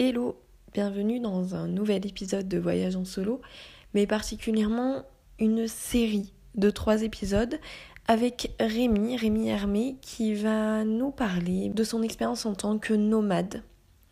[0.00, 0.42] Hello,
[0.72, 3.40] bienvenue dans un nouvel épisode de Voyage en solo,
[3.94, 5.04] mais particulièrement
[5.38, 7.60] une série de trois épisodes
[8.08, 13.62] avec Rémi, Rémi Hermé, qui va nous parler de son expérience en tant que nomade.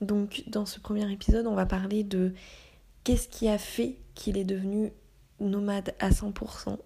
[0.01, 2.33] Donc dans ce premier épisode, on va parler de
[3.03, 4.93] qu'est-ce qui a fait qu'il est devenu
[5.41, 6.79] nomade à 100%,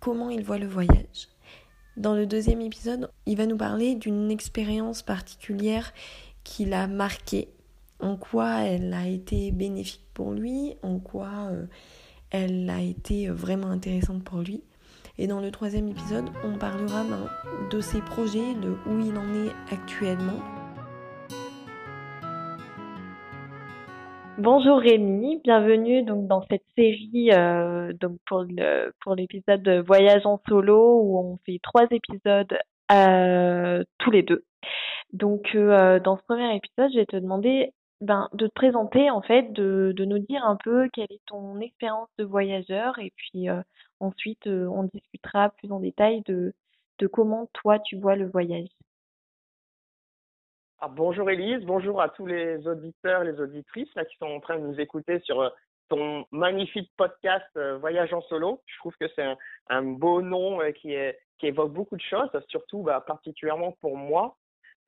[0.00, 1.30] comment il voit le voyage.
[1.96, 5.94] Dans le deuxième épisode, il va nous parler d'une expérience particulière
[6.44, 7.48] qui l'a marqué,
[8.00, 11.66] en quoi elle a été bénéfique pour lui, en quoi euh,
[12.30, 14.62] elle a été vraiment intéressante pour lui.
[15.16, 17.28] Et dans le troisième épisode, on parlera ben,
[17.70, 20.42] de ses projets, de où il en est actuellement.
[24.36, 30.40] Bonjour Rémi, bienvenue donc dans cette série euh, donc pour le pour l'épisode Voyage en
[30.48, 34.44] solo où on fait trois épisodes euh, tous les deux.
[35.14, 39.22] Donc euh, dans ce premier épisode, je vais te demander ben, de te présenter en
[39.22, 43.48] fait, de, de nous dire un peu quelle est ton expérience de voyageur et puis
[43.48, 43.62] euh,
[44.00, 46.52] ensuite euh, on discutera plus en détail de,
[46.98, 48.66] de comment toi tu vois le voyage.
[50.80, 54.58] Ah, bonjour Elise, bonjour à tous les auditeurs les auditrices là, qui sont en train
[54.58, 55.54] de nous écouter sur
[55.88, 57.46] ton magnifique podcast
[57.80, 58.62] Voyage en solo.
[58.66, 59.26] Je trouve que c'est
[59.68, 64.36] un, beau nom qui, est, qui évoque beaucoup de choses, surtout bah, particulièrement pour moi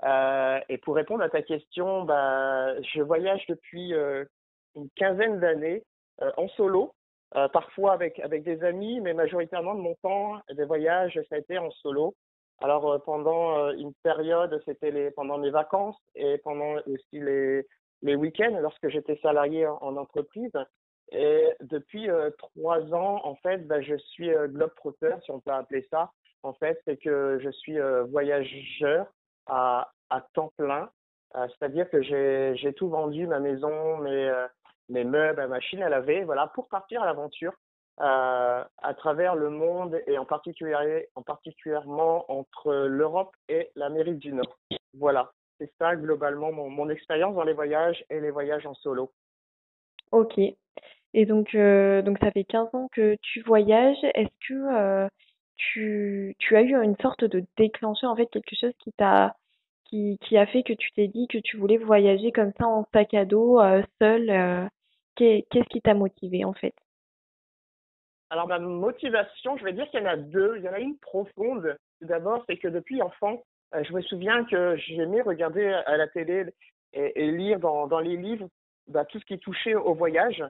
[0.05, 4.25] euh, et pour répondre à ta question, bah, je voyage depuis euh,
[4.75, 5.83] une quinzaine d'années
[6.23, 6.95] euh, en solo,
[7.35, 11.59] euh, parfois avec, des amis, mais majoritairement de mon temps des voyages, ça a été
[11.59, 12.15] en solo.
[12.61, 17.67] Alors euh, pendant une période, c'était pendant mes vacances et pendant aussi les,
[18.03, 20.53] les week-ends lorsque j'étais salarié en, entreprise.
[21.13, 26.11] Et depuis trois ans, en fait, bah, je suis globe-trotteur, si on peut appeler ça.
[26.43, 27.79] En fait, c'est que je suis
[28.11, 29.07] voyageur
[29.47, 30.91] à, à temps plein.
[31.35, 34.47] Euh, C'est-à-dire que j'ai tout vendu, ma maison, mes, euh,
[34.89, 37.53] mes meubles, ma machine à laver, voilà, pour partir à l'aventure
[38.01, 44.33] euh, à travers le monde et en particulier, en particulièrement entre l'Europe et l'Amérique du
[44.33, 44.57] Nord.
[44.95, 49.13] Voilà, c'est ça globalement mon, mon expérience dans les voyages et les voyages en solo.
[50.13, 50.39] Ok.
[51.15, 53.97] Et donc, euh, donc ça fait 15 ans que tu voyages.
[54.15, 55.09] Est-ce que euh,
[55.57, 59.35] tu, tu as eu une sorte de déclencheur, en fait, quelque chose qui t'a
[59.85, 62.87] qui, qui a fait que tu t'es dit que tu voulais voyager comme ça en
[62.93, 64.67] sac à dos, euh, seul euh,
[65.15, 66.75] Qu'est-ce qui t'a motivé en fait?
[68.29, 70.57] Alors ma motivation, je vais dire qu'il y en a deux.
[70.59, 71.75] Il y en a une profonde.
[72.03, 76.45] D'abord, c'est que depuis enfant, je me souviens que j'aimais regarder à la télé
[76.93, 78.49] et, et lire dans, dans les livres
[78.89, 80.45] bah, tout ce qui touchait au voyage.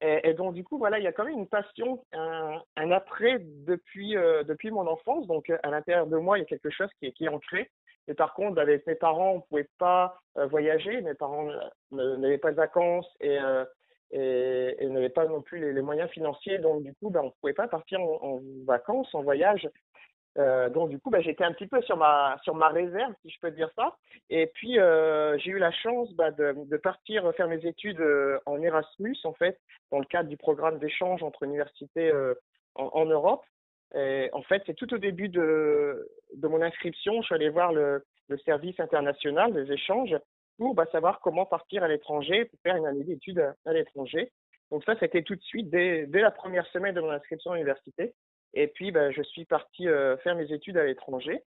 [0.00, 3.38] Et, donc, du coup, voilà, il y a quand même une passion, un, un après
[3.40, 5.26] depuis, euh, depuis mon enfance.
[5.26, 7.70] Donc, à l'intérieur de moi, il y a quelque chose qui est, ancré.
[8.06, 11.00] Et par contre, avec mes parents, on ne pouvait pas euh, voyager.
[11.00, 11.48] Mes parents
[11.90, 13.64] n'avaient pas de vacances et, euh,
[14.88, 16.58] n'avaient pas non plus les, moyens financiers.
[16.58, 19.68] Donc, du coup, ben, on ne pouvait pas partir en, vacances, en voyage.
[20.36, 22.36] Euh, donc, du coup, ben, j'étais un petit peu sur ma,
[22.68, 23.96] réserve, si je peux dire ça.
[24.30, 28.60] Et puis, euh, j'ai eu la chance ben, de, partir faire mes études euh, en
[28.60, 29.58] Erasmus, en fait,
[29.90, 32.12] dans le cadre du programme d'échange entre universités
[32.74, 33.44] en, Europe.
[33.94, 36.08] Et en fait, c'est tout au début de,
[36.42, 38.04] mon inscription, je suis allé voir le,
[38.44, 40.14] service international des échanges
[40.58, 44.30] pour bah, savoir comment partir à l'étranger, pour faire une année d'études à, l'étranger.
[44.70, 48.12] Donc ça, c'était tout de suite dès, la première semaine de mon inscription à l'université.
[48.54, 51.42] Et puis, bah, je suis parti euh, faire mes études à l'étranger.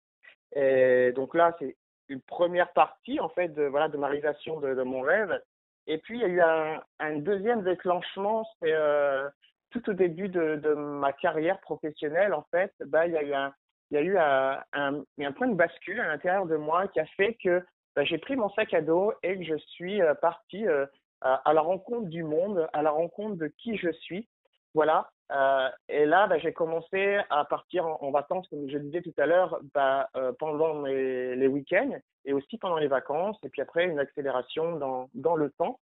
[0.55, 1.77] Et donc là, c'est
[2.09, 5.41] une première partie, en fait, de, voilà, de ma réalisation de, mon rêve.
[5.87, 9.29] Et puis, il y a eu un, deuxième déclenchement, c'est euh,
[9.71, 13.53] tout au début de, ma carrière professionnelle, en fait, bah, il y a eu un,
[13.91, 17.01] il y a eu un, un, un point de bascule à l'intérieur de moi qui
[17.01, 17.65] a fait que
[17.95, 20.87] bah, j'ai pris mon sac à dos et que je suis euh, parti euh,
[21.23, 24.29] à la rencontre du monde, à la rencontre de qui je suis.
[24.75, 25.11] Voilà.
[25.33, 29.27] Euh, et là, bah, j'ai commencé à partir en, vacances, comme je disais tout à
[29.27, 33.39] l'heure, bah, euh, pendant les week-ends et aussi pendant les vacances.
[33.43, 35.81] Et puis après, une accélération dans, dans le temps.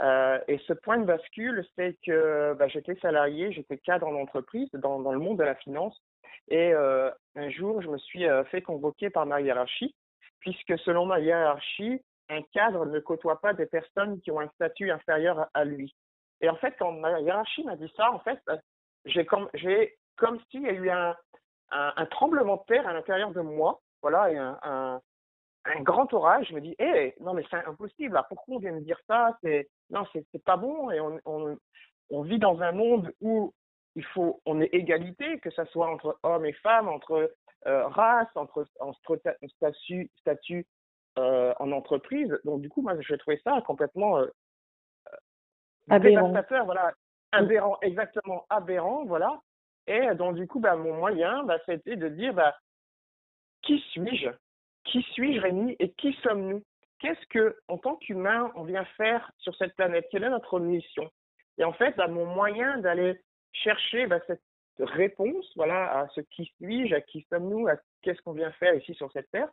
[0.00, 4.68] Euh, et ce point de bascule, c'est que bah, j'étais salarié, j'étais cadre en entreprise,
[4.72, 6.00] dans, dans le monde de la finance.
[6.48, 9.94] Et un jour, je me suis fait convoquer par ma hiérarchie,
[10.40, 14.90] puisque selon ma hiérarchie, un cadre ne côtoie pas des personnes qui ont un statut
[14.90, 15.94] inférieur à lui.
[16.42, 18.38] Et en fait, quand ma hiérarchie m'a dit ça, en fait,
[19.04, 21.16] j'ai comme, j'ai comme s'il y a eu un,
[21.70, 25.00] un, un, tremblement de terre à l'intérieur de moi, voilà, et un, un,
[25.64, 26.48] un grand orage.
[26.48, 28.14] Je me dis, hé, hey, non mais c'est impossible.
[28.14, 29.36] Là, pourquoi on vient me dire ça?
[29.42, 30.90] C'est non, c'est pas bon.
[30.90, 31.56] Et on, on,
[32.10, 33.52] on vit dans un monde où
[33.96, 37.32] il faut, on est égalité, que ce soit entre hommes et femmes, entre
[37.66, 39.20] euh, races, entre, entre
[39.56, 40.66] statut, statut
[41.16, 42.36] en entreprise.
[42.44, 44.18] Donc, du coup, moi, je trouvais ça complètement
[45.88, 46.28] aberrant.
[46.28, 46.92] dévastateur, voilà,
[47.34, 49.40] aberrant, exactement aberrant, voilà.
[49.86, 52.56] Et donc, du coup, bah, mon moyen, bah, c'était de dire, bah,
[53.62, 54.30] qui suis-je?
[54.84, 56.62] Qui suis-je, Rémi Et qui sommes-nous?
[57.00, 60.06] Qu'est-ce que, en tant qu'humain, on vient faire sur cette planète?
[60.10, 61.10] Quelle est notre mission?
[61.58, 63.20] Et en fait, bah, mon moyen d'aller
[63.52, 64.42] chercher bah, cette
[64.78, 68.94] réponse, voilà, à ce qui suis-je, à qui sommes-nous, à qu'est-ce qu'on vient faire ici
[68.94, 69.48] sur cette terre,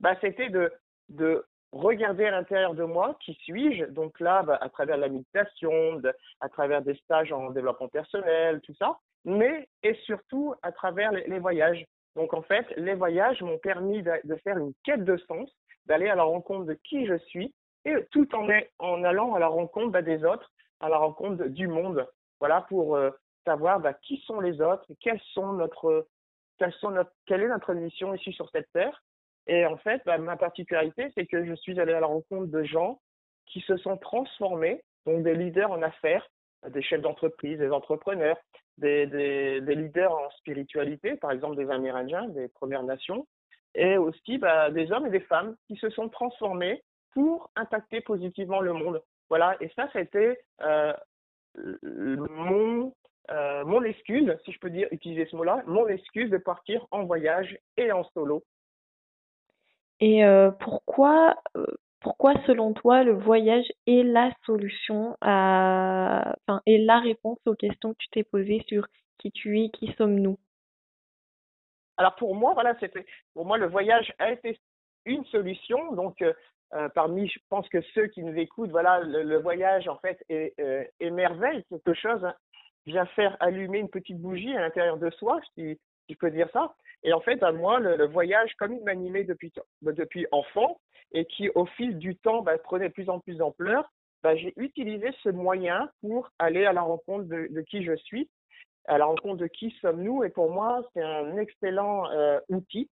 [0.00, 0.72] bah, c'était de,
[1.08, 3.86] de regarder à l'intérieur de moi qui suis-je.
[3.86, 6.00] Donc là, bah, à travers la méditation,
[6.40, 11.38] à travers des stages en développement personnel, tout ça, mais et surtout à travers les,
[11.38, 11.84] voyages.
[12.14, 15.50] Donc en fait, les voyages m'ont permis de, faire une quête de sens,
[15.86, 17.54] d'aller à la rencontre de qui je suis,
[17.84, 18.46] et tout en,
[18.78, 22.06] en allant à la rencontre bah, des autres, à la rencontre du monde.
[22.38, 23.10] Voilà pour euh,
[23.44, 26.06] savoir bah, qui sont les autres, quelles sont notre,
[26.58, 29.02] quelles sont notre, quelle est notre mission ici sur cette terre.
[29.52, 32.62] Et en fait, bah, ma particularité, c'est que je suis allé à la rencontre de
[32.62, 33.02] gens
[33.44, 36.26] qui se sont transformés, donc des leaders en affaires,
[36.70, 38.38] des chefs d'entreprise, des entrepreneurs,
[38.78, 43.26] des, leaders en spiritualité, par exemple des Amérindiens, des Premières Nations,
[43.74, 46.82] et aussi bah, des hommes et des femmes qui se sont transformés
[47.12, 49.02] pour impacter positivement le monde.
[49.28, 50.94] Voilà, et ça, c'était euh,
[51.92, 52.94] mon,
[53.30, 57.04] euh, mon excuse, si je peux dire utiliser ce mot-là, mon excuse de partir en
[57.04, 58.42] voyage et en solo
[60.02, 61.64] et euh, pourquoi, euh,
[62.00, 67.92] pourquoi, selon toi, le voyage est la solution à, enfin, est la réponse aux questions
[67.92, 68.88] que tu t'es posées sur
[69.18, 70.40] qui tu es, qui sommes-nous?
[71.98, 72.74] Alors pour moi, voilà,
[73.32, 74.58] pour moi le voyage a été
[75.04, 75.92] une solution.
[75.92, 80.20] Donc euh, parmi, je pense que ceux qui nous écoutent, voilà, le, voyage en fait
[80.28, 80.52] est,
[80.98, 82.34] émerveille quelque chose, hein,
[82.86, 85.40] vient faire allumer une petite bougie à l'intérieur de soi,
[86.08, 86.74] je peux dire ça.
[87.02, 90.80] Et en fait, à moi, le, voyage, comme il m'animait depuis, bah, depuis enfant
[91.12, 93.90] et qui, au fil du temps, bah, prenait de plus en plus d'ampleur,
[94.22, 98.30] bah, j'ai utilisé ce moyen pour aller à la rencontre de, qui je suis,
[98.86, 100.24] à la rencontre de qui sommes-nous.
[100.24, 102.88] Et pour moi, c'est un excellent euh, outil,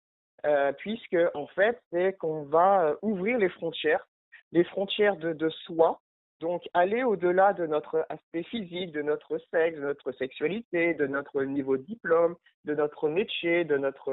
[0.45, 4.07] euh, puisque, en fait, c'est qu'on va euh, ouvrir les frontières,
[4.53, 5.99] les frontières de soi,
[6.39, 11.43] donc, aller au-delà de notre aspect physique, de notre sexe, de notre sexualité, de notre
[11.43, 12.35] niveau de diplôme,
[12.65, 14.11] de notre métier, de notre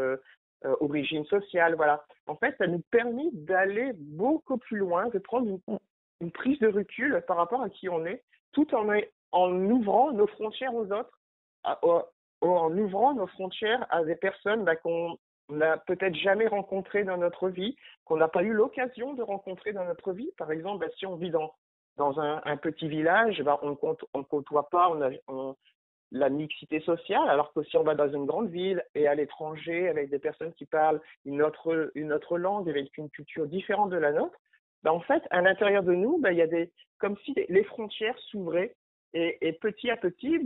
[0.65, 2.03] euh, origine sociale, voilà.
[2.27, 5.59] En fait, ça nous permet d'aller beaucoup plus loin, de prendre
[6.21, 8.23] une, prise de recul par rapport à qui on est,
[8.53, 8.89] tout en,
[9.71, 11.21] ouvrant nos frontières aux autres,
[12.41, 15.19] en ouvrant nos frontières à des personnes bah, qu'on
[15.51, 17.77] n'a peut-être jamais rencontrées dans notre vie,
[18.07, 20.31] qu'on n'a pas eu l'occasion de rencontrer dans notre vie.
[20.39, 21.53] Par exemple, bah, si on vit dans
[21.97, 24.91] dans un, petit village, ben, on compte, on côtoie pas
[26.11, 29.89] la mixité sociale, alors que si on va dans une grande ville et à l'étranger
[29.89, 33.97] avec des personnes qui parlent une autre, une autre langue, avec une culture différente de
[33.97, 34.39] la nôtre,
[34.83, 37.65] ben, en fait, à l'intérieur de nous, ben, il y a des, comme si les
[37.65, 38.77] frontières s'ouvraient
[39.13, 40.39] et, et, petit à petit,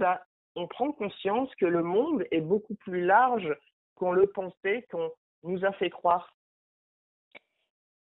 [0.55, 3.55] on prend conscience que le monde est beaucoup plus large
[3.95, 5.11] qu'on le pensait, qu'on
[5.43, 6.35] nous a fait croire.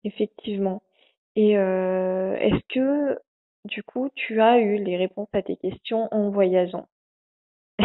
[0.04, 0.82] Effectivement.
[1.36, 3.20] Et euh, est-ce que
[3.66, 6.88] du coup, tu as eu les réponses à tes questions en voyageant.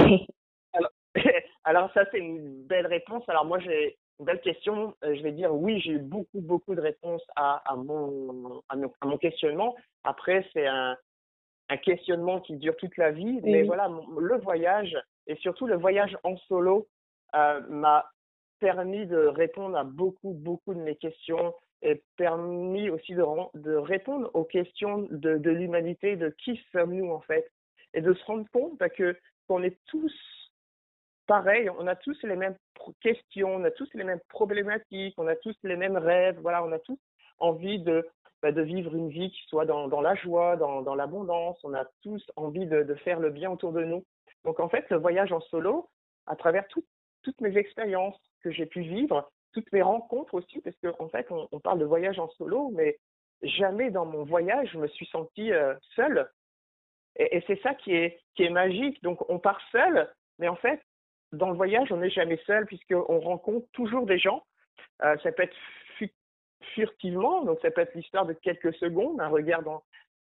[1.65, 3.25] alors, ça, c'est une belle réponse.
[3.29, 4.95] Alors moi, j'ai une belle question.
[5.05, 8.77] Euh, je vais dire oui, j'ai eu beaucoup, beaucoup de réponses à, à, mon, à,
[8.77, 9.75] mon, questionnement.
[10.05, 10.97] Après, c'est un,
[11.69, 13.41] un questionnement qui dure toute la vie.
[13.43, 13.89] Mais voilà,
[14.19, 16.87] le voyage, et surtout le voyage en solo,
[17.35, 18.11] euh, m'a
[18.61, 23.25] permis de répondre à beaucoup, beaucoup de mes questions et permis aussi de,
[23.59, 27.51] de répondre aux questions de, de l'humanité, de qui sommes-nous en fait,
[27.93, 29.17] et de se rendre compte bah, que
[29.47, 30.13] qu'on est tous
[31.27, 32.57] pareils, on a tous les mêmes
[33.01, 36.73] questions, on a tous les mêmes problématiques, on a tous les mêmes rêves, voilà, on
[36.73, 36.99] a tous
[37.39, 38.07] envie de,
[38.43, 41.75] bah, de vivre une vie qui soit dans, dans la joie, dans, dans l'abondance, on
[41.75, 44.05] a tous envie de, de, faire le bien autour de nous.
[44.45, 45.89] Donc en fait, le voyage en solo,
[46.27, 51.05] à travers toutes mes expériences que j'ai pu vivre, toutes mes rencontres aussi, parce qu'en
[51.05, 52.99] en fait, on, parle de voyage en solo, mais
[53.43, 56.29] jamais dans mon voyage, je me suis sentie euh, seule.
[57.17, 58.21] Et, c'est ça qui est,
[58.51, 59.03] magique.
[59.03, 60.83] Donc, on part seul, mais en fait,
[61.33, 64.45] dans le voyage, on n'est jamais seul, puisqu'on rencontre toujours des gens.
[65.03, 65.57] Euh, ça peut être
[66.75, 69.63] furtivement, donc ça peut être l'histoire de quelques secondes, un regard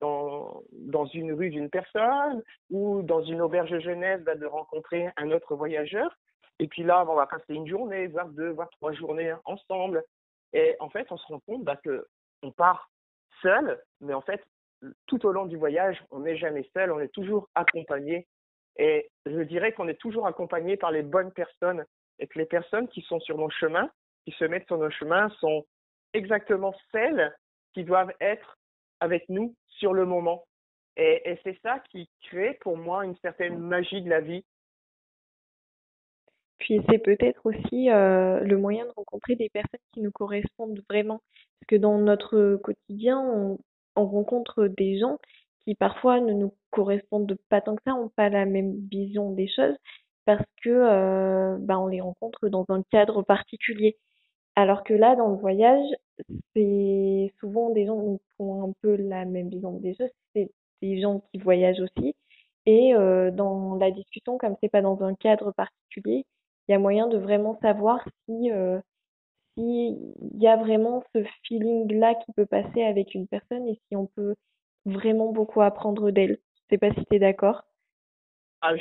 [0.02, 5.56] dans une rue d'une personne, ou dans une auberge jeunesse, bah, de rencontrer un autre
[5.56, 6.18] voyageur.
[6.62, 10.04] Et puis là, on va passer une journée, voire deux, voire trois journées ensemble.
[10.54, 12.92] Et en fait, on se rend compte bah, qu'on part
[13.42, 14.46] seul, mais en fait,
[15.08, 18.28] tout au long du voyage, on n'est jamais seul, on est toujours accompagné.
[18.78, 21.84] Et je dirais qu'on est toujours accompagné par les bonnes personnes
[22.20, 23.90] et que les personnes qui sont sur nos chemins,
[24.26, 25.66] qui se mettent sur nos chemins, sont
[26.14, 27.36] exactement celles
[27.74, 28.60] qui doivent être
[29.00, 30.46] avec nous sur le moment.
[30.96, 34.46] Et c'est ça qui crée pour moi une certaine magie de la vie.
[36.62, 41.22] Puis c'est peut-être aussi euh, le moyen de rencontrer des personnes qui nous correspondent vraiment.
[41.60, 43.58] Parce que dans notre quotidien, on,
[43.96, 45.18] on rencontre des gens
[45.64, 49.48] qui parfois ne nous correspondent pas tant que ça, n'ont pas la même vision des
[49.48, 49.76] choses,
[50.26, 53.98] parce que euh, bah, on les rencontre dans un cadre particulier.
[54.56, 55.86] Alors que là, dans le voyage,
[56.56, 60.52] c'est souvent des gens qui ont un peu la même vision des choses, c'est
[60.84, 62.16] des gens qui voyagent aussi.
[62.68, 66.26] Et euh, dans la discussion, comme c'est pas dans un cadre particulier,
[66.72, 68.80] il y a moyen de vraiment savoir si euh,
[69.58, 74.06] s'il y a vraiment ce feeling-là qui peut passer avec une personne et si on
[74.08, 74.36] peut
[74.86, 76.40] vraiment beaucoup apprendre d'elle.
[76.56, 77.64] Je sais pas si tu es d'accord.
[78.62, 78.74] Ah,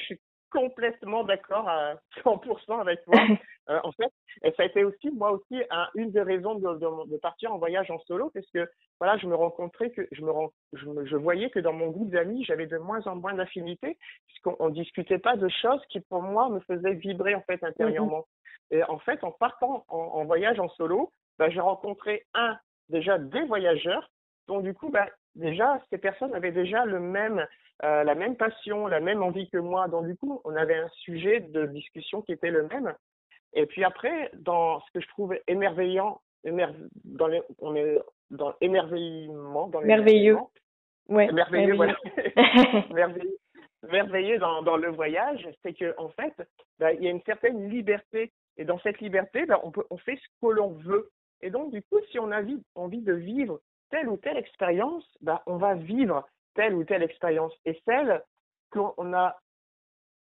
[0.50, 3.14] complètement d'accord à 100% avec toi.
[3.68, 4.10] Euh, en fait,
[4.42, 5.62] et ça a été aussi, moi aussi,
[5.94, 9.34] une des raisons de, de, partir en voyage en solo, parce que voilà, je me
[9.36, 10.32] rencontrais que je me,
[10.72, 14.70] je, je voyais que dans mon groupe d'amis, j'avais de moins en moins d'affinités, puisqu'on
[14.70, 18.26] ne discutait pas de choses qui pour moi me faisaient vibrer en fait intérieurement.
[18.72, 18.76] Mm-hmm.
[18.78, 23.42] Et en fait, en partant en, voyage en solo, bah, j'ai rencontré un déjà des
[23.44, 24.10] voyageurs,
[24.48, 27.46] donc du coup, bah, déjà ces personnes avaient déjà le même
[27.84, 29.88] euh, la même passion, la même envie que moi.
[29.88, 32.94] Donc du coup, on avait un sujet de discussion qui était le même.
[33.54, 37.98] Et puis après, dans ce que je trouve émerveillant, dans les, on est
[38.30, 40.38] dans émerveillement, dans merveilleux,
[41.08, 41.96] ouais, merveilleux, voilà,
[42.90, 43.36] merveilleux,
[43.90, 46.34] merveilleux dans, dans le voyage, c'est que en fait,
[46.78, 48.32] bah, il y a une certaine liberté.
[48.56, 51.10] Et dans cette liberté, bah, on peut, on fait ce que l'on veut.
[51.40, 52.42] Et donc du coup, si on a
[52.74, 53.60] envie de vivre
[53.90, 57.52] telle ou telle expérience, bah, on va vivre telle ou telle expérience.
[57.64, 58.22] Et celle
[58.70, 59.36] qu'on a,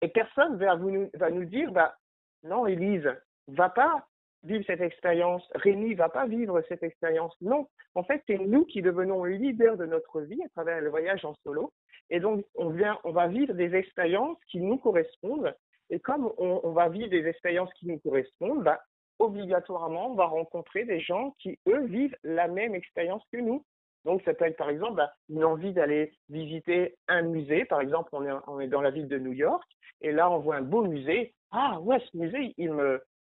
[0.01, 0.79] et personne va,
[1.15, 1.95] va nous dire, bah,
[2.43, 3.09] non, Elise,
[3.49, 4.07] va pas
[4.43, 7.35] vivre cette expérience, Rémi va pas vivre cette expérience.
[7.41, 11.25] Non, en fait, c'est nous qui devenons leaders de notre vie à travers le voyage
[11.25, 11.73] en solo.
[12.11, 15.55] Et donc, on vient, on va vivre des expériences qui nous correspondent.
[15.91, 18.81] Et comme on, on va vivre des expériences qui nous correspondent, bah,
[19.19, 23.65] obligatoirement, on va rencontrer des gens qui, eux, vivent la même expérience que nous.
[24.05, 27.65] Donc, ça peut être par exemple bah, une envie d'aller visiter un musée.
[27.65, 29.65] Par exemple, on est, dans la ville de New York
[30.01, 31.35] et là, on voit un beau musée.
[31.51, 32.55] Ah ouais, ce musée,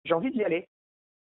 [0.05, 0.69] j'ai envie d'y aller.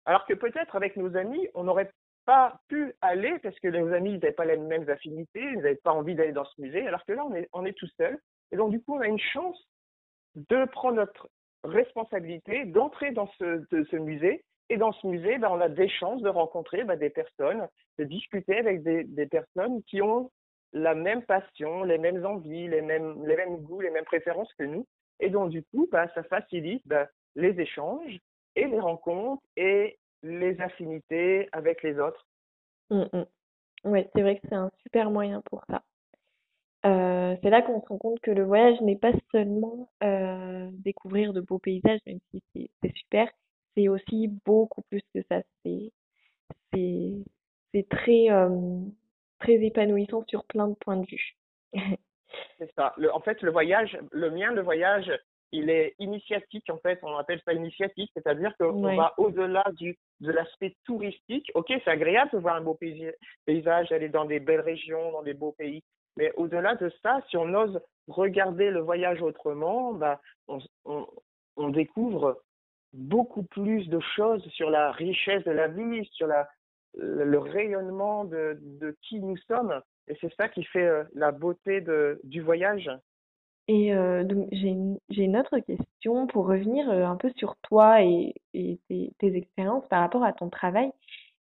[0.06, 1.90] Alors que peut-être avec nos amis, on n'aurait
[2.24, 5.92] pas pu aller parce que nos amis n'avaient pas les mêmes affinités, ils n'avaient pas
[5.92, 6.86] envie d'aller dans ce musée.
[6.86, 8.18] Alors que là, on est, tout seul.
[8.50, 9.58] Et donc, du coup, on a une chance
[10.34, 11.28] de prendre notre
[11.64, 16.28] responsabilité, d'entrer dans ce musée et dans ce musée, ben, on a des chances de
[16.28, 20.30] rencontrer ben, des personnes, de discuter avec des, des, personnes qui ont
[20.72, 24.64] la même passion, les mêmes envies, les mêmes, les mêmes goûts, les mêmes préférences que
[24.64, 24.86] nous.
[25.20, 28.18] Et donc, du coup, ben, ça facilite ben, les échanges
[28.56, 32.26] et les rencontres et les affinités avec les autres.
[32.90, 33.24] Mmh, mmh.
[33.84, 35.82] Oui, c'est vrai que c'est un super moyen pour ça.
[36.86, 41.32] Euh, c'est là qu'on se rend compte que le voyage n'est pas seulement euh, découvrir
[41.32, 42.42] de beaux paysages, même si
[42.82, 43.28] c'est super,
[43.78, 45.40] c'est aussi beaucoup plus que ça.
[45.64, 45.92] C'est
[46.72, 47.12] c'est
[47.72, 48.80] c'est très euh,
[49.38, 51.36] très épanouissant sur plein de points de vue.
[52.58, 52.94] c'est ça.
[52.96, 55.10] Le, en fait, le voyage, le mien, le voyage,
[55.52, 56.68] il est initiatique.
[56.70, 61.50] En fait, on appelle ça initiatique, c'est-à-dire qu'on va au-delà du de l'aspect touristique.
[61.54, 62.76] Ok, c'est agréable de voir un beau
[63.46, 65.82] paysage, aller dans des belles régions, dans des beaux pays.
[66.16, 71.06] Mais au-delà de ça, si on ose regarder le voyage autrement, bah, on, on,
[71.56, 72.42] on découvre
[72.92, 76.28] beaucoup plus de choses sur la richesse de la vie, sur
[76.94, 79.80] le rayonnement de, qui nous sommes.
[80.08, 81.84] Et c'est ça qui fait euh, la beauté
[82.24, 82.90] du voyage.
[83.68, 88.34] Et euh, donc j'ai une, autre question pour revenir euh, un peu sur toi et,
[88.54, 90.90] tes, expériences par rapport à ton travail.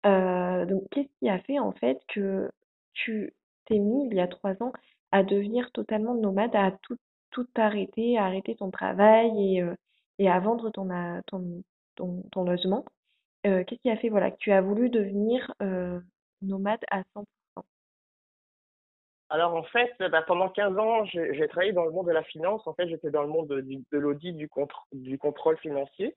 [0.05, 2.49] Donc qu'est-ce qui a fait en fait que
[2.93, 3.33] tu
[3.65, 4.71] t'es mis il y a trois ans
[5.11, 6.97] à devenir totalement nomade, à tout,
[7.31, 9.63] tout arrêter, à arrêter ton travail et,
[10.23, 10.87] et à vendre ton,
[11.27, 11.63] ton,
[11.95, 12.85] ton, ton logement.
[13.45, 15.99] Euh, Qu'est-ce qui a fait voilà, que tu as voulu devenir euh,
[16.41, 17.25] nomade à 100%
[19.29, 22.67] alors en fait, bah, pendant 15 ans, j'ai travaillé dans le monde de la finance.
[22.67, 24.47] En fait, j'étais dans le monde de, l'audit, du,
[25.17, 26.15] contrôle financier.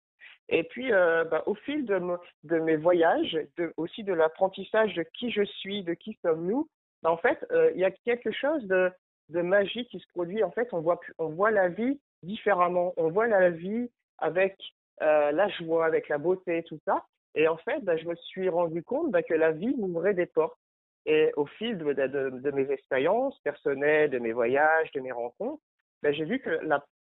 [0.50, 3.38] Et puis, euh, bah, au fil de, mes voyages,
[3.78, 6.68] aussi de l'apprentissage de qui je suis, de qui sommes-nous,
[7.02, 8.92] bah, en fait, euh, il y a quelque chose de,
[9.30, 10.44] de magique qui se produit.
[10.44, 12.92] En fait, on voit, on voit la vie différemment.
[12.96, 14.56] On voit la vie avec
[15.02, 17.04] euh, la joie, avec la beauté, tout ça.
[17.35, 20.26] Et en fait, bah, je me suis rendu compte bah, que la vie m'ouvrait des
[20.26, 20.58] portes.
[21.04, 25.62] Et au fil de, mes expériences personnelles, de mes voyages, de mes rencontres,
[26.02, 26.50] bah, j'ai vu que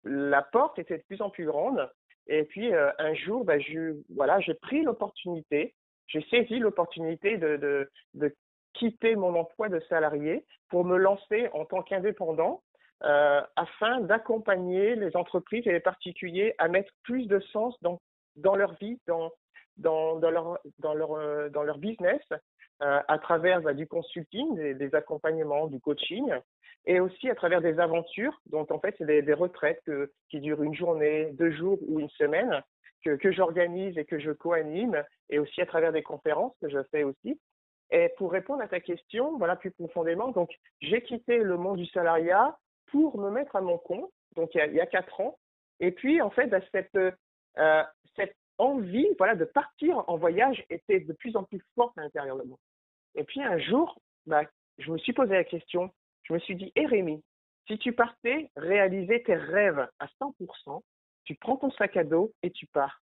[0.04, 1.90] la, porte était de plus en plus grande.
[2.28, 5.74] Et puis euh, un jour, j'ai pris l'opportunité
[6.08, 7.90] j'ai saisi l'opportunité de,
[8.74, 12.62] quitter mon emploi de salarié pour me lancer en tant qu'indépendant
[13.04, 18.74] euh, afin d'accompagner les entreprises et les particuliers à mettre plus de sens dans, leur
[18.76, 19.32] vie, dans,
[19.86, 22.22] euh, leur business,
[22.82, 26.32] euh, à travers bah, du consulting, des, accompagnements, du coaching,
[26.86, 28.42] et aussi à travers des aventures.
[28.48, 29.90] Donc en fait, c'est des, retraites
[30.30, 32.64] qui durent une journée, deux jours ou une semaine,
[33.04, 36.82] que, que j'organise et que je co-anime, et aussi à travers des conférences que je
[36.92, 37.40] fais aussi.
[37.92, 40.50] Et pour répondre à ta question, voilà plus profondément, donc
[40.82, 44.82] j'ai quitté le monde du salariat pour me mettre à mon compte, donc il y
[44.82, 45.38] a, quatre ans.
[45.80, 47.84] Et puis en fait, bah, cette, euh,
[48.16, 52.38] cette envie, voilà, de partir en voyage était de plus en plus forte à l'intérieur
[52.38, 52.58] de moi.
[53.16, 54.44] Et puis un jour, bah,
[54.78, 55.92] je me suis posé la question.
[56.24, 57.24] Je me suis dit, hé Rémi,
[57.68, 60.82] si tu partais réaliser tes rêves à 100%,
[61.24, 63.02] tu prends ton sac à dos et tu pars.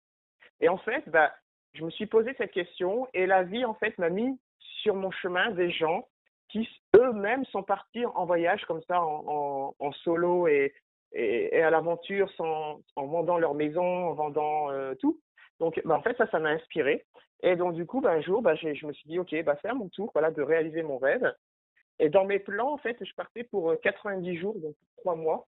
[0.59, 1.33] Et en fait, bah,
[1.73, 4.39] je me suis posé cette question et la vie, en fait, m'a mis
[4.81, 6.07] sur mon chemin des gens
[6.49, 10.73] qui eux-mêmes sont partis en voyage comme ça, en, solo et,
[11.13, 15.19] et, à l'aventure, en vendant leur maison, en vendant euh, tout.
[15.59, 17.05] Donc, bah, en fait, ça, ça m'a inspiré.
[17.41, 19.69] Et donc, du coup, bah, un jour, bah, je me suis dit, OK, bah, c'est
[19.69, 21.33] à mon tour voilà, de réaliser mon rêve.
[21.99, 25.47] Et dans mes plans, en fait, je partais pour 90 jours, donc trois mois.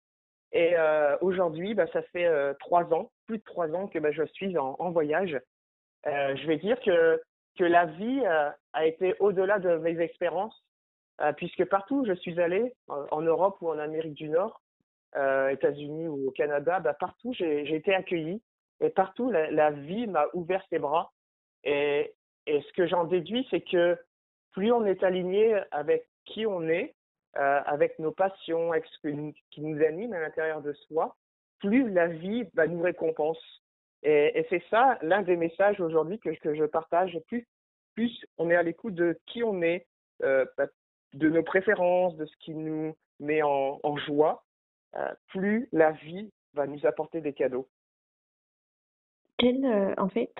[0.51, 4.23] Et euh, aujourd'hui, bah, ça fait euh, ans, plus de trois ans que bah, je
[4.23, 5.39] suis en, voyage.
[6.07, 7.21] Euh, je vais dire que,
[7.57, 10.68] que la vie euh, a été au-delà de mes expériences, euh,
[11.37, 14.61] puisque partout où je suis allé, en Europe ou en Amérique du Nord,
[15.15, 18.41] États-Unis ou au Canada, bah, partout j'ai été accueilli
[18.81, 21.11] et partout, la, vie m'a ouvert ses bras.
[21.63, 22.13] Et,
[22.47, 23.97] ce que j'en déduis, c'est que
[24.53, 26.95] plus on est aligné avec qui on est,
[27.37, 29.07] euh, avec nos passions, avec ce
[29.51, 31.15] qui nous anime à l'intérieur de soi,
[31.59, 33.39] plus la vie bah, nous récompense.
[34.01, 37.19] Et, c'est ça l'un des messages aujourd'hui que, je partage.
[37.27, 37.45] Plus,
[37.93, 39.85] plus on est à l'écoute de qui on est,
[40.23, 40.67] euh, bah,
[41.13, 44.43] de nos préférences, de ce qui nous met en, joie,
[44.95, 47.67] euh, plus la vie va nous apporter des cadeaux
[49.37, 50.33] quel, euh, en fait,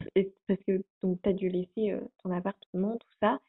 [0.45, 3.39] parce que tu as dû laisser euh, ton appartement, tout ça,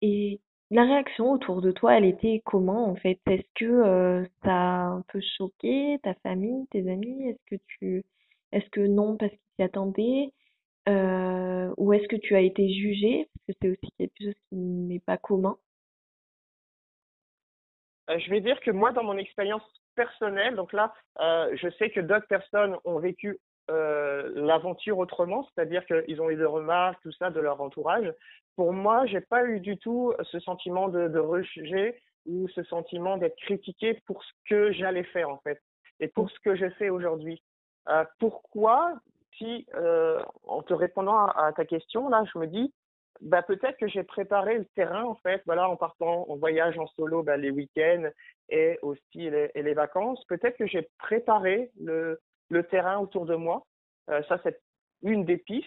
[0.00, 0.40] et
[0.70, 3.20] la réaction autour de toi, elle était comment en fait?
[3.26, 7.28] Est-ce que ça a un peu choqué ta famille, tes amis?
[7.28, 8.04] Est-ce que tu,
[8.52, 10.32] est-ce que non parce qu'ils s'y attendaient?
[11.76, 13.28] ou est-ce que tu as été jugé?
[13.28, 15.58] Parce que c'est aussi quelque chose qui n'est pas commun.
[18.08, 19.62] Je vais dire que moi, dans mon expérience
[19.94, 23.38] personnelle, donc là, je sais que d'autres personnes ont vécu
[23.68, 28.12] euh, l'aventure autrement, c'est-à-dire qu'ils ont eu des remarques, tout ça de leur entourage.
[28.54, 33.16] Pour moi, j'ai pas eu du tout ce sentiment de, de rejet ou ce sentiment
[33.16, 35.60] d'être critiqué pour ce que j'allais faire en fait
[35.98, 37.42] et pour ce que je fais aujourd'hui.
[37.88, 38.94] Euh, pourquoi,
[39.36, 42.72] si euh, en te répondant à, ta question là, je me dis,
[43.20, 46.86] bah peut-être que j'ai préparé le terrain en fait, voilà, en partant en voyage en
[46.88, 48.10] solo, bah, les week-ends
[48.48, 50.24] et aussi les, et les vacances.
[50.26, 53.66] Peut-être que j'ai préparé le le terrain autour de moi.
[54.10, 54.60] Euh, ça, c'est
[55.02, 55.66] une des pistes.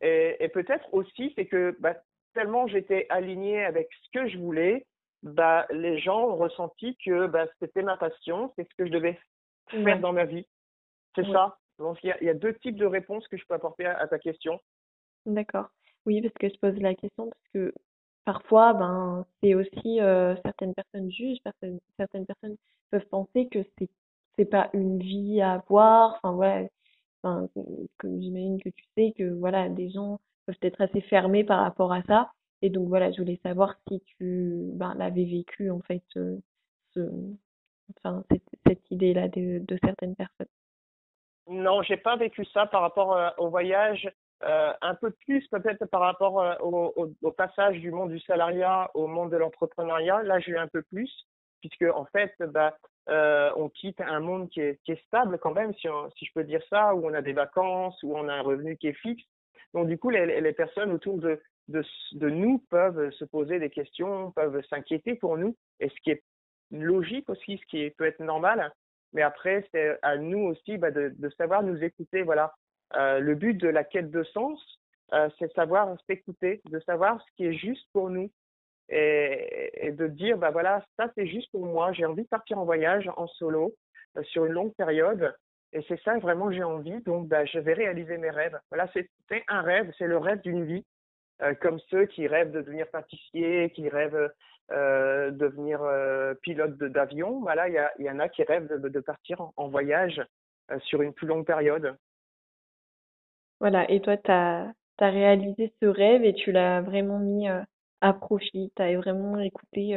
[0.00, 1.94] Et, et peut-être aussi, c'est que bah,
[2.34, 4.86] tellement j'étais aligné avec ce que je voulais,
[5.22, 9.18] bah, les gens ont ressenti que bah, c'était ma passion, c'est ce que je devais
[9.68, 10.46] faire dans ma vie.
[11.14, 11.58] C'est ça.
[11.78, 13.86] Donc, il y, a, il y, a, deux types de réponses que je peux apporter
[13.86, 14.60] à, à ta question.
[15.26, 15.68] D'accord.
[16.06, 17.72] Oui, parce que je pose la question parce que
[18.24, 22.56] parfois, ben, c'est aussi euh, certaines personnes jugent, certaines, certaines personnes
[22.90, 23.88] peuvent penser que c'est
[24.36, 26.14] c'est pas une vie à avoir.
[26.22, 26.68] Enfin, voilà.
[27.22, 27.48] Enfin,
[28.02, 32.02] j'imagine que tu sais que, voilà, des gens peuvent être assez fermés par rapport à
[32.04, 32.32] ça.
[32.62, 36.36] Et donc, voilà, je voulais savoir si tu ben, l'avais vécu, en fait, euh,
[36.94, 37.00] ce,
[37.96, 40.46] enfin, cette, cette idée-là de, de certaines personnes.
[41.48, 44.10] Non, j'ai pas vécu ça par rapport euh, au voyage.
[44.44, 49.06] Euh, un peu plus peut-être par rapport euh, au, passage du monde du salariat au
[49.06, 50.24] monde de l'entrepreneuriat.
[50.24, 51.10] Là, j'ai eu un peu plus,
[51.60, 52.76] puisque en fait, bah,
[53.08, 56.62] euh, on quitte un monde qui est, stable quand même, si, si je peux dire
[56.68, 59.24] ça, où on a des vacances, où on a un revenu qui est fixe.
[59.74, 61.40] Donc du coup, les, personnes autour de,
[62.18, 66.22] nous peuvent se poser des questions, peuvent s'inquiéter pour nous, et ce qui est
[66.72, 68.72] logique aussi, ce qui peut être normal.
[69.12, 72.22] Mais après, c'est à nous aussi bah, de, de, savoir nous écouter.
[72.22, 72.54] Voilà,
[72.96, 74.60] euh, le but de la quête de sens,
[75.12, 78.30] euh, c'est de savoir s'écouter, de savoir ce qui est juste pour nous,
[78.88, 82.64] et, de dire, bah voilà, ça c'est juste pour moi, j'ai envie de partir en
[82.64, 83.74] voyage en solo
[84.18, 85.34] euh, sur une longue période.
[85.72, 88.58] Et c'est ça vraiment j'ai envie, donc bah, je vais réaliser mes rêves.
[88.70, 89.08] Voilà, c'est
[89.48, 90.84] un rêve, c'est le rêve d'une vie,
[91.62, 94.30] comme ceux qui rêvent de devenir pâtissier, qui rêvent
[94.68, 95.80] de devenir
[96.42, 97.42] pilote d'avion.
[97.98, 100.22] Il y, en a qui rêvent de, de partir en, voyage
[100.80, 101.96] sur une plus longue période.
[103.62, 108.72] Voilà, et toi, tu as, réalisé ce rêve et tu l'as vraiment mis à profit.
[108.74, 109.96] Tu as vraiment écouté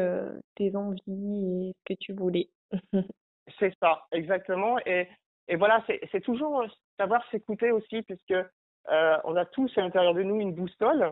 [0.53, 2.47] tes envies et ce que tu voulais.
[3.59, 4.77] c'est ça, exactement.
[4.85, 5.07] Et,
[5.47, 6.63] et voilà, c'est toujours
[6.99, 8.35] savoir s'écouter aussi, puisque
[8.87, 11.11] on a tous à l'intérieur de nous une boussole.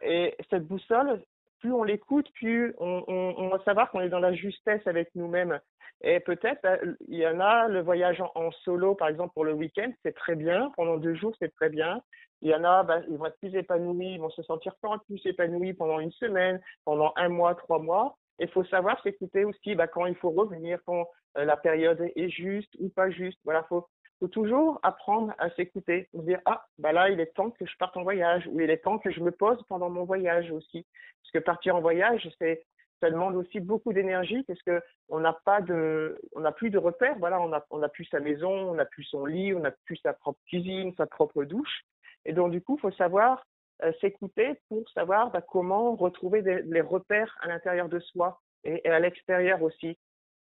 [0.00, 1.24] et cette boussole,
[1.64, 5.58] plus on l'écoute, plus on, va savoir qu'on est dans la justesse avec nous-mêmes.
[6.02, 6.76] Et peut-être, bah,
[7.08, 10.34] il y en a, le voyage en, solo, par exemple, pour le week-end, c'est très
[10.34, 10.70] bien.
[10.76, 12.02] Pendant deux jours, c'est très bien.
[12.42, 14.74] Il y en a, bah, ils vont être plus épanouis, ils vont se sentir
[15.06, 18.18] plus épanouis pendant une semaine, pendant un mois, trois mois.
[18.40, 22.28] Il faut savoir s'écouter aussi bah, quand il faut revenir, quand euh, la période est
[22.28, 23.38] juste ou pas juste.
[23.42, 23.86] Voilà, faut,
[24.20, 27.76] faut toujours apprendre à s'écouter, se dire ah bah là il est temps que je
[27.78, 30.86] parte en voyage ou il est temps que je me pose pendant mon voyage aussi.
[31.22, 32.64] Parce que partir en voyage, c'est
[33.00, 36.78] ça demande aussi beaucoup d'énergie parce que on n'a pas de, on n'a plus de
[36.78, 37.18] repères.
[37.18, 39.72] Voilà, on a, on a plus sa maison, on n'a plus son lit, on n'a
[39.72, 41.84] plus sa propre cuisine, sa propre douche.
[42.24, 43.44] Et donc du coup, faut savoir
[43.82, 48.98] euh, s'écouter pour savoir bah, comment retrouver les repères à l'intérieur de soi et, à
[49.00, 49.98] l'extérieur aussi,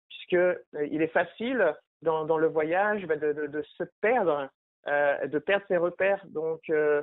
[0.10, 0.58] puisque euh,
[0.92, 4.50] il est facile dans, le voyage bah, de, de, se perdre,
[4.88, 6.24] euh, de perdre ses repères.
[6.28, 7.02] Donc euh,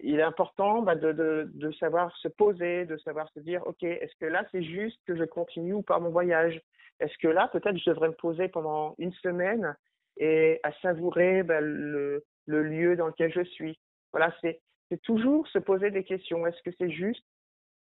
[0.00, 1.12] il est important bah, de,
[1.52, 5.16] de, savoir se poser, de savoir se dire, OK, est-ce que là, c'est juste que
[5.16, 6.60] je continue ou pas mon voyage?
[7.00, 9.76] Est-ce que là, peut-être, je devrais me poser pendant une semaine
[10.16, 13.78] et à savourer bah, le, le, lieu dans lequel je suis?
[14.12, 14.60] Voilà, c'est,
[15.02, 16.46] toujours se poser des questions.
[16.46, 17.24] Est-ce que c'est juste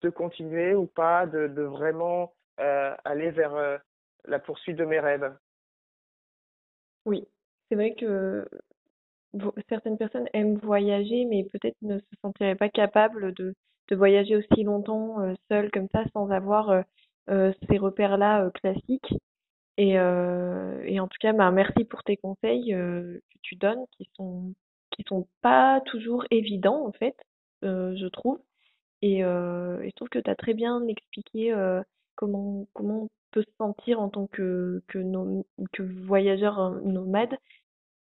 [0.01, 3.79] de continuer ou pas, de, de vraiment euh, aller vers
[4.25, 5.33] la poursuite de mes rêves?
[7.09, 7.25] Oui,
[7.67, 8.47] c'est vrai que
[9.67, 13.55] certaines personnes aiment voyager, mais peut-être ne se sentiraient pas capables de,
[13.87, 16.81] de voyager aussi longtemps euh, seul comme ça, sans avoir euh,
[17.31, 19.11] euh, ces repères-là classiques.
[19.77, 24.53] Et, et en tout cas, bah, merci pour tes conseils que tu donnes, qui sont
[24.91, 27.15] qui sont pas toujours évidents en fait,
[27.63, 28.39] je trouve.
[29.01, 31.55] Et, et je trouve que tu as très bien expliqué
[32.15, 35.03] comment comment peut se sentir en tant que que,
[35.73, 37.37] que voyageur nomade.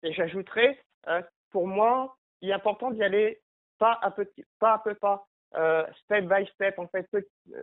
[0.03, 1.21] Et j'ajouterais euh,
[1.51, 3.41] pour moi, il est important d'y aller
[3.79, 7.07] pas à petit, pas à peu pas, euh, step by step, en fait,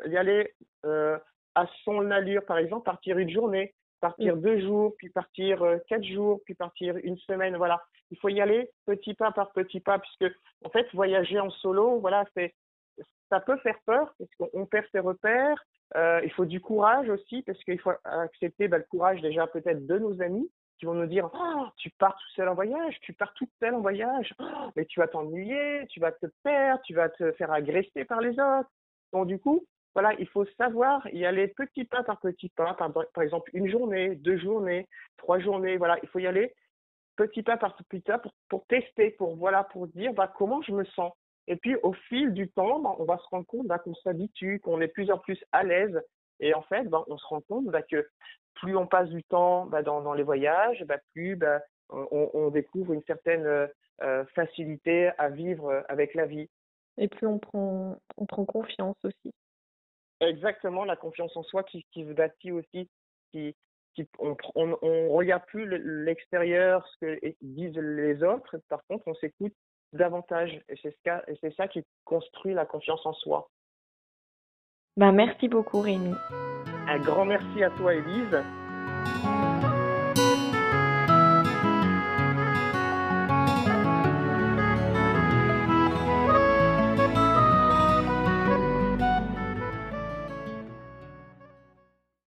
[0.07, 0.55] y aller
[0.87, 1.19] euh,
[1.55, 4.41] à son allure, par exemple, partir une journée, partir mm.
[4.41, 7.83] deux jours, puis partir euh, quatre jours, puis partir une semaine, voilà.
[8.11, 10.35] Il faut y aller petit pas par petit pas, puisque
[10.65, 12.55] en fait, voyager en solo, voilà, c'est
[13.29, 15.63] ça peut faire peur parce qu'on perd ses repères.
[15.96, 19.87] Euh, il faut du courage aussi parce qu'il faut accepter bah, le courage déjà peut-être
[19.87, 23.12] de nos amis, qui vont nous dire oh, tu pars tout seul en voyage, tu
[23.12, 26.94] pars toute seule en voyage, oh, mais tu vas t'ennuyer, tu vas te perdre, tu
[26.94, 28.70] vas te faire agresser par les autres.
[29.12, 32.92] Donc du coup, voilà, il faut savoir y aller petit pas par petit pas, par,
[32.92, 36.55] par exemple une journée, deux journées, trois journées, voilà, il faut y aller
[37.16, 40.72] petit pas par petit pas pour, pour tester, pour voilà, pour dire bah, comment je
[40.72, 41.12] me sens.
[41.51, 44.61] Et puis au fil du temps, bah, on va se rendre compte bah, qu'on s'habitue,
[44.61, 46.01] qu'on est de plus en plus à l'aise.
[46.39, 48.09] Et en fait, bah, on se rend compte bah, que
[48.55, 51.37] plus on passe du temps dans, dans, les voyages, plus
[51.89, 53.69] on, on, découvre une certaine
[54.03, 56.49] euh, facilité à vivre avec la vie.
[56.99, 59.35] Et plus on prend, on prend confiance aussi.
[60.21, 62.89] Exactement, la confiance en soi qui, qui se bâtit aussi,
[63.33, 63.57] qui,
[63.95, 65.67] qui, on on, on regarde plus
[66.05, 69.55] l'extérieur, ce que disent les autres, par contre on s'écoute
[69.92, 70.96] davantage et c'est
[71.40, 73.48] c'est ça qui construit la confiance en soi.
[74.96, 76.14] Bah, merci beaucoup Rémi.
[76.88, 78.42] Un grand merci à toi, Elise.